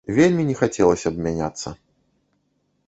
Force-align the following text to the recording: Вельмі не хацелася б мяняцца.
Вельмі 0.19 0.43
не 0.47 0.55
хацелася 0.61 1.11
б 1.17 1.27
мяняцца. 1.27 1.69